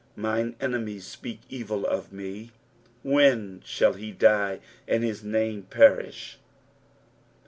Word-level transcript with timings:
5 0.15 0.17
Mine 0.17 0.55
enemies 0.59 1.05
speak 1.05 1.41
evil 1.47 1.85
of 1.85 2.11
me, 2.11 2.49
When 3.03 3.61
shall 3.63 3.93
he 3.93 4.11
die, 4.11 4.59
and 4.87 5.03
his 5.03 5.23
name 5.23 5.67
perish 5.69 6.39